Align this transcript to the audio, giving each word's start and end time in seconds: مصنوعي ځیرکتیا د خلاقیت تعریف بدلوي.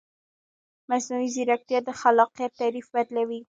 مصنوعي 0.89 1.27
ځیرکتیا 1.35 1.79
د 1.83 1.89
خلاقیت 1.99 2.51
تعریف 2.61 2.87
بدلوي. 2.95 3.41